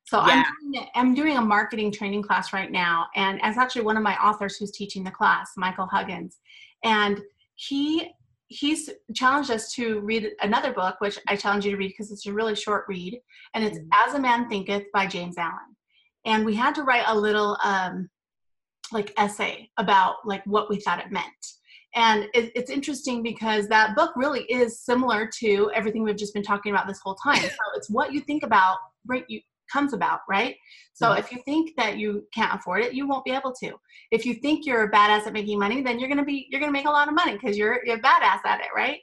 So 0.05 0.23
yeah. 0.27 0.43
I'm, 0.45 0.71
doing, 0.71 0.87
I'm 0.93 1.13
doing 1.15 1.37
a 1.37 1.41
marketing 1.41 1.91
training 1.91 2.21
class 2.21 2.53
right 2.53 2.71
now 2.71 3.07
and 3.15 3.39
as 3.41 3.57
actually 3.57 3.81
one 3.81 3.97
of 3.97 4.03
my 4.03 4.15
authors 4.17 4.55
who's 4.55 4.71
teaching 4.71 5.03
the 5.03 5.11
class 5.11 5.51
michael 5.57 5.87
huggins. 5.87 6.37
And 6.83 7.21
he 7.55 8.11
he's 8.47 8.89
challenged 9.15 9.51
us 9.51 9.73
to 9.73 9.99
read 10.01 10.31
another 10.41 10.73
book, 10.73 10.95
which 10.99 11.19
I 11.27 11.35
challenge 11.35 11.65
you 11.65 11.71
to 11.71 11.77
read 11.77 11.89
because 11.89 12.11
it's 12.11 12.25
a 12.25 12.33
really 12.33 12.55
short 12.55 12.85
read, 12.87 13.19
and 13.53 13.63
it's 13.63 13.77
mm-hmm. 13.77 14.07
As 14.07 14.13
a 14.13 14.19
Man 14.19 14.49
Thinketh 14.49 14.85
by 14.93 15.07
James 15.07 15.37
Allen. 15.37 15.75
And 16.25 16.45
we 16.45 16.55
had 16.55 16.73
to 16.75 16.83
write 16.83 17.05
a 17.07 17.17
little 17.17 17.57
um, 17.63 18.09
like 18.91 19.13
essay 19.17 19.69
about 19.77 20.15
like 20.25 20.43
what 20.45 20.69
we 20.69 20.79
thought 20.79 20.99
it 20.99 21.11
meant. 21.11 21.25
And 21.95 22.27
it, 22.33 22.51
it's 22.55 22.69
interesting 22.69 23.23
because 23.23 23.67
that 23.69 23.95
book 23.95 24.11
really 24.15 24.43
is 24.43 24.81
similar 24.81 25.29
to 25.39 25.71
everything 25.73 26.03
we've 26.03 26.17
just 26.17 26.33
been 26.33 26.43
talking 26.43 26.73
about 26.73 26.87
this 26.87 26.99
whole 27.03 27.15
time. 27.15 27.41
So 27.43 27.51
it's 27.75 27.89
what 27.89 28.11
you 28.11 28.19
think 28.21 28.43
about, 28.43 28.77
right? 29.07 29.23
You 29.27 29.39
comes 29.71 29.93
about, 29.93 30.19
right? 30.29 30.55
So 30.93 31.09
mm-hmm. 31.09 31.19
if 31.19 31.31
you 31.31 31.39
think 31.45 31.71
that 31.77 31.97
you 31.97 32.25
can't 32.33 32.53
afford 32.53 32.81
it, 32.81 32.93
you 32.93 33.07
won't 33.07 33.25
be 33.25 33.31
able 33.31 33.53
to. 33.63 33.73
If 34.11 34.25
you 34.25 34.35
think 34.35 34.65
you're 34.65 34.83
a 34.83 34.91
badass 34.91 35.27
at 35.27 35.33
making 35.33 35.59
money, 35.59 35.81
then 35.81 35.99
you're 35.99 36.09
gonna 36.09 36.25
be 36.25 36.47
you're 36.49 36.59
gonna 36.59 36.71
make 36.71 36.87
a 36.87 36.91
lot 36.91 37.07
of 37.07 37.13
money 37.13 37.33
because 37.33 37.57
you're 37.57 37.79
you're 37.85 37.97
a 37.97 38.01
badass 38.01 38.45
at 38.45 38.61
it, 38.61 38.69
right? 38.75 38.99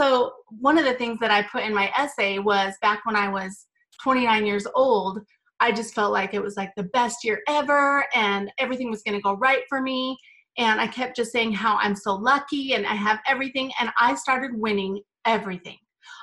So, 0.00 0.32
one 0.60 0.78
of 0.78 0.84
the 0.84 0.94
things 0.94 1.18
that 1.20 1.30
I 1.30 1.42
put 1.42 1.64
in 1.64 1.74
my 1.74 1.92
essay 1.96 2.38
was 2.38 2.74
back 2.80 3.04
when 3.04 3.16
I 3.16 3.28
was 3.28 3.66
29 4.02 4.46
years 4.46 4.66
old, 4.74 5.20
I 5.60 5.72
just 5.72 5.94
felt 5.94 6.12
like 6.12 6.32
it 6.32 6.42
was 6.42 6.56
like 6.56 6.70
the 6.76 6.84
best 6.84 7.24
year 7.24 7.40
ever 7.48 8.06
and 8.14 8.50
everything 8.58 8.90
was 8.90 9.02
going 9.02 9.18
to 9.18 9.22
go 9.22 9.34
right 9.34 9.62
for 9.68 9.82
me. 9.82 10.16
And 10.58 10.80
I 10.80 10.86
kept 10.86 11.16
just 11.16 11.32
saying 11.32 11.52
how 11.52 11.76
I'm 11.76 11.94
so 11.94 12.14
lucky 12.14 12.74
and 12.74 12.86
I 12.86 12.94
have 12.94 13.18
everything. 13.26 13.70
And 13.80 13.90
I 13.98 14.14
started 14.14 14.52
winning 14.54 15.02
everything. 15.26 15.76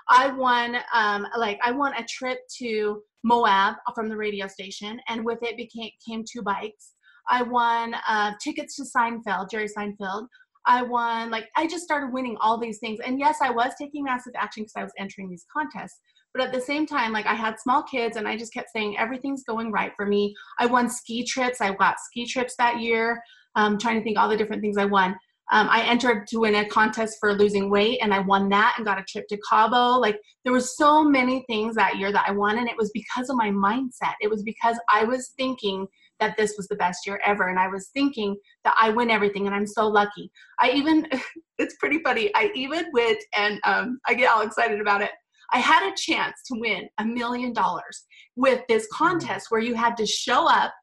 I 0.10 0.32
won, 0.32 0.78
um, 0.94 1.28
like, 1.38 1.60
I 1.64 1.72
won 1.72 1.94
a 1.94 2.06
trip 2.06 2.40
to 2.60 3.02
Moab 3.24 3.76
from 3.96 4.10
the 4.10 4.18
radio 4.18 4.48
station, 4.48 5.00
and 5.08 5.24
with 5.26 5.40
it 5.42 5.58
became 5.58 5.92
came 6.06 6.24
two 6.30 6.42
bikes. 6.42 6.94
I 7.30 7.44
won 7.44 7.96
uh, 8.08 8.32
tickets 8.42 8.76
to 8.78 8.84
Seinfeld, 8.84 9.50
Jerry 9.52 9.68
Seinfeld. 9.68 10.28
I 10.66 10.82
won, 10.82 11.32
like, 11.32 11.48
I 11.56 11.66
just 11.66 11.86
started 11.86 12.12
winning 12.12 12.38
all 12.42 12.58
these 12.58 12.80
things. 12.80 13.00
And 13.06 13.20
yes, 13.20 13.38
I 13.42 13.50
was 13.50 13.72
taking 13.80 14.04
massive 14.04 14.34
action 14.36 14.64
because 14.64 14.74
I 14.76 14.84
was 14.84 14.92
entering 15.00 15.30
these 15.30 15.46
contests. 15.52 16.00
But 16.34 16.44
at 16.44 16.54
the 16.54 16.60
same 16.60 16.86
time, 16.86 17.14
like, 17.14 17.26
I 17.26 17.36
had 17.36 17.60
small 17.60 17.84
kids 17.84 18.18
and 18.18 18.28
I 18.28 18.38
just 18.38 18.54
kept 18.54 18.70
saying, 18.76 18.98
everything's 18.98 19.44
going 19.44 19.72
right 19.72 19.94
for 19.96 20.06
me. 20.06 20.36
I 20.60 20.66
won 20.66 20.90
ski 20.90 21.24
trips. 21.24 21.62
I 21.62 21.74
got 21.74 22.00
ski 22.00 22.26
trips 22.26 22.56
that 22.58 22.82
year. 22.82 23.22
I'm 23.56 23.78
trying 23.80 23.98
to 23.98 24.04
think 24.04 24.18
all 24.18 24.30
the 24.30 24.38
different 24.38 24.62
things 24.62 24.78
I 24.78 24.86
won. 24.86 25.16
Um, 25.50 25.68
I 25.70 25.84
entered 25.84 26.28
to 26.28 26.40
win 26.40 26.56
a 26.56 26.68
contest 26.68 27.18
for 27.20 27.34
losing 27.34 27.70
weight 27.70 28.00
and 28.02 28.14
I 28.14 28.20
won 28.20 28.50
that 28.50 28.74
and 28.76 28.86
got 28.86 29.00
a 29.00 29.04
trip 29.04 29.28
to 29.30 29.40
Cabo. 29.50 29.98
Like 29.98 30.20
there 30.44 30.54
was 30.54 30.76
so 30.76 31.04
many 31.04 31.46
things 31.48 31.76
that 31.76 31.98
year 31.98 32.12
that 32.12 32.26
I 32.28 32.32
won 32.32 32.58
and 32.58 32.68
it 32.68 32.76
was 32.78 32.92
because 32.94 33.30
of 33.30 33.38
my 33.38 33.50
mindset. 33.50 34.16
It 34.20 34.30
was 34.30 34.44
because 34.44 34.78
I 34.92 35.06
was 35.06 35.34
thinking 35.38 35.88
that 36.20 36.36
this 36.36 36.56
was 36.58 36.68
the 36.68 36.76
best 36.76 37.06
year 37.06 37.22
ever 37.24 37.48
and 37.48 37.60
I 37.60 37.68
was 37.70 37.90
thinking 37.94 38.36
that 38.66 38.76
I 38.80 38.90
win 38.90 39.10
everything 39.10 39.46
and 39.46 39.56
I'm 39.56 39.68
so 39.68 39.88
lucky. 39.88 40.32
I 40.60 40.72
even 40.72 41.08
it's 41.58 41.76
pretty 41.80 42.00
funny. 42.04 42.30
I 42.36 42.52
even 42.54 42.86
went 42.92 43.24
and 43.38 43.60
um, 43.64 44.00
I 44.06 44.16
get 44.16 44.30
all 44.30 44.42
excited 44.42 44.82
about 44.82 45.02
it. 45.02 45.12
I 45.54 45.60
had 45.60 45.90
a 45.90 45.96
chance 45.96 46.42
to 46.48 46.60
win 46.60 46.90
a 46.98 47.06
million 47.06 47.54
dollars 47.54 48.06
with 48.36 48.62
this 48.68 48.86
contest 48.92 49.48
where 49.50 49.62
you 49.62 49.76
had 49.76 49.96
to 49.96 50.06
show 50.06 50.46
up 50.46 50.74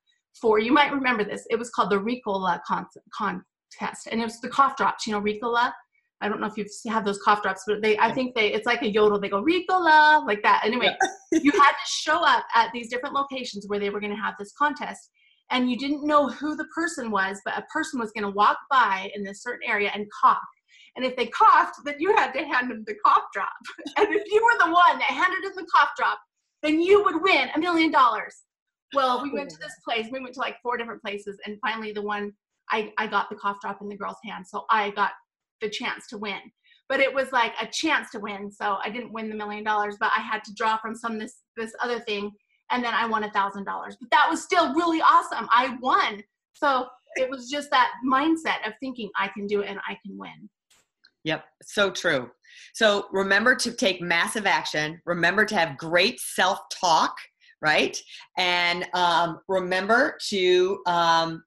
for 0.40 0.58
you 0.58 0.72
might 0.72 0.92
remember 0.92 1.22
this. 1.22 1.44
It 1.50 1.58
was 1.58 1.70
called 1.70 1.90
the 1.90 2.00
Ricola 2.00 2.60
con, 2.66 2.86
con 3.14 3.44
test, 3.78 4.08
and 4.10 4.20
it 4.20 4.24
was 4.24 4.40
the 4.40 4.48
cough 4.48 4.76
drops. 4.76 5.06
You 5.06 5.12
know, 5.12 5.20
Ricola. 5.20 5.72
I 6.20 6.28
don't 6.28 6.40
know 6.40 6.46
if 6.46 6.56
you've 6.56 6.68
had 6.86 7.04
those 7.04 7.20
cough 7.22 7.42
drops, 7.42 7.64
but 7.66 7.82
they 7.82 7.98
I 7.98 8.10
think 8.10 8.34
they 8.34 8.52
it's 8.52 8.66
like 8.66 8.82
a 8.82 8.88
yodel. 8.88 9.20
They 9.20 9.28
go 9.28 9.42
Ricola 9.42 10.26
like 10.26 10.42
that. 10.42 10.62
Anyway, 10.64 10.96
yeah. 11.32 11.38
you 11.42 11.52
had 11.52 11.72
to 11.72 11.86
show 11.86 12.24
up 12.24 12.44
at 12.54 12.70
these 12.72 12.88
different 12.88 13.14
locations 13.14 13.66
where 13.66 13.78
they 13.78 13.90
were 13.90 14.00
going 14.00 14.14
to 14.14 14.20
have 14.22 14.34
this 14.38 14.52
contest, 14.56 15.10
and 15.50 15.70
you 15.70 15.76
didn't 15.76 16.06
know 16.06 16.28
who 16.28 16.56
the 16.56 16.66
person 16.74 17.10
was, 17.10 17.40
but 17.44 17.58
a 17.58 17.64
person 17.72 18.00
was 18.00 18.10
going 18.12 18.24
to 18.24 18.30
walk 18.30 18.58
by 18.70 19.10
in 19.14 19.22
this 19.22 19.42
certain 19.42 19.68
area 19.68 19.90
and 19.94 20.06
cough. 20.22 20.38
And 20.96 21.04
if 21.04 21.16
they 21.16 21.26
coughed, 21.26 21.76
then 21.84 21.96
you 21.98 22.14
had 22.14 22.32
to 22.32 22.44
hand 22.44 22.70
them 22.70 22.84
the 22.86 22.94
cough 23.04 23.24
drop. 23.32 23.48
And 23.96 24.08
if 24.14 24.22
you 24.30 24.42
were 24.42 24.66
the 24.66 24.72
one 24.72 24.98
that 24.98 25.10
handed 25.10 25.44
them 25.44 25.56
the 25.56 25.66
cough 25.74 25.90
drop, 25.96 26.18
then 26.62 26.80
you 26.80 27.04
would 27.04 27.20
win 27.20 27.48
a 27.54 27.58
million 27.58 27.90
dollars. 27.90 28.34
Well, 28.94 29.22
we 29.22 29.32
went 29.32 29.50
to 29.50 29.56
oh, 29.56 29.64
this 29.64 29.74
place. 29.84 30.06
We 30.10 30.20
went 30.20 30.34
to 30.34 30.40
like 30.40 30.56
four 30.62 30.76
different 30.76 31.02
places, 31.02 31.38
and 31.44 31.58
finally, 31.60 31.92
the 31.92 32.02
one 32.02 32.32
I, 32.74 32.92
I 32.98 33.06
got 33.06 33.30
the 33.30 33.36
cough 33.36 33.58
drop 33.60 33.80
in 33.80 33.88
the 33.88 33.96
girl's 33.96 34.16
hand. 34.24 34.46
So 34.46 34.64
I 34.70 34.90
got 34.90 35.12
the 35.60 35.70
chance 35.70 36.08
to 36.08 36.18
win. 36.18 36.40
But 36.88 37.00
it 37.00 37.12
was 37.12 37.32
like 37.32 37.52
a 37.62 37.66
chance 37.66 38.10
to 38.10 38.18
win. 38.18 38.50
So 38.50 38.76
I 38.84 38.90
didn't 38.90 39.12
win 39.12 39.30
the 39.30 39.36
million 39.36 39.64
dollars, 39.64 39.96
but 39.98 40.10
I 40.14 40.20
had 40.20 40.42
to 40.44 40.54
draw 40.54 40.76
from 40.78 40.94
some 40.94 41.18
this 41.18 41.36
this 41.56 41.72
other 41.80 42.00
thing 42.00 42.32
and 42.70 42.84
then 42.84 42.92
I 42.92 43.06
won 43.06 43.24
a 43.24 43.30
thousand 43.30 43.64
dollars. 43.64 43.96
But 43.98 44.10
that 44.10 44.26
was 44.28 44.42
still 44.42 44.74
really 44.74 45.00
awesome. 45.00 45.48
I 45.50 45.76
won. 45.80 46.22
So 46.54 46.88
it 47.16 47.30
was 47.30 47.48
just 47.48 47.70
that 47.70 47.92
mindset 48.06 48.66
of 48.66 48.74
thinking 48.80 49.08
I 49.16 49.28
can 49.28 49.46
do 49.46 49.60
it 49.60 49.68
and 49.68 49.78
I 49.88 49.96
can 50.04 50.18
win. 50.18 50.50
Yep, 51.22 51.44
so 51.62 51.90
true. 51.90 52.30
So 52.74 53.06
remember 53.12 53.54
to 53.56 53.72
take 53.72 54.02
massive 54.02 54.46
action. 54.46 55.00
Remember 55.06 55.44
to 55.46 55.54
have 55.54 55.78
great 55.78 56.20
self 56.20 56.58
talk, 56.72 57.16
right? 57.62 57.96
And 58.36 58.86
um, 58.94 59.40
remember 59.48 60.18
to 60.28 60.80
um, 60.86 61.42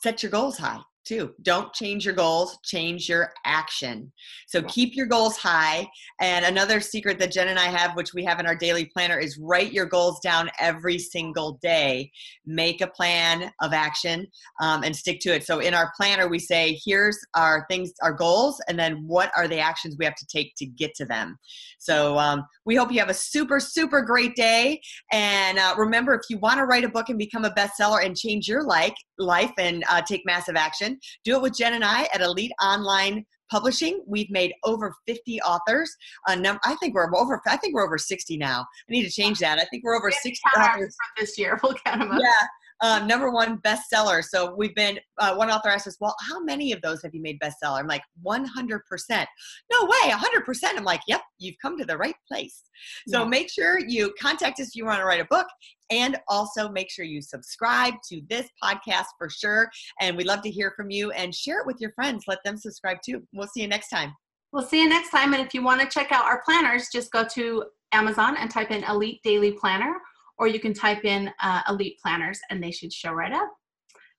set 0.00 0.22
your 0.22 0.30
goals 0.30 0.58
high 0.58 0.80
too. 1.08 1.34
Don't 1.42 1.72
change 1.72 2.04
your 2.04 2.14
goals, 2.14 2.58
change 2.64 3.08
your 3.08 3.32
action. 3.46 4.12
So 4.46 4.62
keep 4.62 4.94
your 4.94 5.06
goals 5.06 5.36
high. 5.36 5.88
And 6.20 6.44
another 6.44 6.80
secret 6.80 7.18
that 7.18 7.32
Jen 7.32 7.48
and 7.48 7.58
I 7.58 7.66
have, 7.66 7.96
which 7.96 8.12
we 8.12 8.24
have 8.24 8.38
in 8.38 8.46
our 8.46 8.54
daily 8.54 8.84
planner, 8.84 9.18
is 9.18 9.38
write 9.38 9.72
your 9.72 9.86
goals 9.86 10.20
down 10.20 10.50
every 10.60 10.98
single 10.98 11.58
day. 11.62 12.10
Make 12.44 12.82
a 12.82 12.86
plan 12.86 13.50
of 13.62 13.72
action 13.72 14.26
um, 14.60 14.82
and 14.82 14.94
stick 14.94 15.20
to 15.20 15.34
it. 15.34 15.46
So 15.46 15.60
in 15.60 15.72
our 15.72 15.90
planner, 15.96 16.28
we 16.28 16.38
say, 16.38 16.78
here's 16.84 17.18
our 17.34 17.64
things, 17.70 17.92
our 18.02 18.12
goals, 18.12 18.60
and 18.68 18.78
then 18.78 19.04
what 19.06 19.32
are 19.36 19.48
the 19.48 19.58
actions 19.58 19.96
we 19.98 20.04
have 20.04 20.16
to 20.16 20.26
take 20.26 20.54
to 20.56 20.66
get 20.66 20.94
to 20.96 21.06
them. 21.06 21.38
So 21.78 22.18
um, 22.18 22.44
we 22.66 22.74
hope 22.74 22.92
you 22.92 22.98
have 22.98 23.08
a 23.08 23.14
super, 23.14 23.60
super 23.60 24.02
great 24.02 24.36
day. 24.36 24.80
And 25.10 25.58
uh, 25.58 25.74
remember, 25.78 26.14
if 26.14 26.22
you 26.28 26.38
want 26.38 26.58
to 26.58 26.66
write 26.66 26.84
a 26.84 26.88
book 26.88 27.08
and 27.08 27.18
become 27.18 27.44
a 27.44 27.50
bestseller 27.50 28.04
and 28.04 28.16
change 28.16 28.46
your 28.46 28.64
life, 28.64 28.94
life 29.18 29.52
and 29.58 29.84
uh, 29.90 30.02
take 30.02 30.22
massive 30.26 30.56
action, 30.56 30.97
do 31.24 31.36
it 31.36 31.42
with 31.42 31.56
Jen 31.56 31.74
and 31.74 31.84
I 31.84 32.08
at 32.14 32.20
Elite 32.20 32.52
Online 32.62 33.24
Publishing. 33.50 34.02
We've 34.06 34.30
made 34.30 34.52
over 34.64 34.94
50 35.06 35.40
authors. 35.42 35.90
Uh, 36.28 36.34
num- 36.34 36.58
I 36.64 36.74
think 36.76 36.94
we're 36.94 37.14
over. 37.16 37.40
I 37.46 37.56
think 37.56 37.74
we're 37.74 37.84
over 37.84 37.98
60 37.98 38.36
now. 38.36 38.60
I 38.60 38.92
need 38.92 39.04
to 39.04 39.10
change 39.10 39.38
that. 39.38 39.58
I 39.58 39.64
think 39.70 39.84
we're 39.84 39.96
over 39.96 40.10
60 40.10 40.40
authors 40.56 40.94
this 41.18 41.38
year. 41.38 41.58
We'll 41.62 41.74
count 41.84 42.00
them 42.00 42.12
up. 42.12 42.20
Yeah 42.22 42.46
um, 42.80 43.06
number 43.06 43.30
one 43.30 43.58
bestseller. 43.58 44.22
So 44.22 44.54
we've 44.54 44.74
been, 44.74 44.98
uh, 45.18 45.34
one 45.34 45.50
author 45.50 45.68
asked 45.68 45.86
us, 45.86 45.96
well, 46.00 46.14
how 46.28 46.42
many 46.42 46.72
of 46.72 46.80
those 46.82 47.02
have 47.02 47.14
you 47.14 47.20
made 47.20 47.38
bestseller? 47.40 47.78
I'm 47.78 47.86
like, 47.86 48.02
100%. 48.24 49.26
No 49.72 49.84
way, 49.84 50.10
100%. 50.10 50.58
I'm 50.76 50.84
like, 50.84 51.00
yep, 51.08 51.22
you've 51.38 51.56
come 51.60 51.76
to 51.78 51.84
the 51.84 51.96
right 51.96 52.14
place. 52.30 52.62
So 53.08 53.22
yeah. 53.22 53.28
make 53.28 53.50
sure 53.50 53.78
you 53.78 54.14
contact 54.20 54.60
us 54.60 54.68
if 54.68 54.76
you 54.76 54.84
want 54.84 54.98
to 54.98 55.04
write 55.04 55.20
a 55.20 55.26
book. 55.26 55.46
And 55.90 56.18
also 56.28 56.68
make 56.68 56.90
sure 56.90 57.04
you 57.04 57.22
subscribe 57.22 57.94
to 58.10 58.20
this 58.28 58.46
podcast 58.62 59.06
for 59.16 59.30
sure. 59.30 59.70
And 60.00 60.16
we'd 60.16 60.26
love 60.26 60.42
to 60.42 60.50
hear 60.50 60.72
from 60.76 60.90
you 60.90 61.10
and 61.12 61.34
share 61.34 61.60
it 61.60 61.66
with 61.66 61.80
your 61.80 61.92
friends. 61.92 62.24
Let 62.28 62.44
them 62.44 62.58
subscribe 62.58 62.98
too. 63.04 63.22
We'll 63.32 63.48
see 63.48 63.62
you 63.62 63.68
next 63.68 63.88
time. 63.88 64.12
We'll 64.52 64.66
see 64.66 64.82
you 64.82 64.88
next 64.88 65.10
time. 65.10 65.32
And 65.32 65.44
if 65.44 65.54
you 65.54 65.62
want 65.62 65.80
to 65.80 65.88
check 65.88 66.12
out 66.12 66.24
our 66.24 66.42
planners, 66.44 66.88
just 66.92 67.10
go 67.10 67.24
to 67.34 67.64
Amazon 67.92 68.36
and 68.36 68.50
type 68.50 68.70
in 68.70 68.84
Elite 68.84 69.20
Daily 69.24 69.52
Planner 69.52 69.94
or 70.38 70.46
you 70.46 70.60
can 70.60 70.74
type 70.74 71.04
in 71.04 71.30
uh, 71.42 71.62
Elite 71.68 71.98
Planners 72.02 72.40
and 72.50 72.62
they 72.62 72.70
should 72.70 72.92
show 72.92 73.12
right 73.12 73.32
up. 73.32 73.50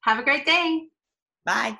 Have 0.01 0.19
a 0.19 0.23
great 0.23 0.45
day. 0.45 0.87
Bye. 1.45 1.77